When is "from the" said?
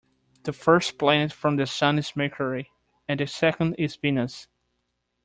1.31-1.67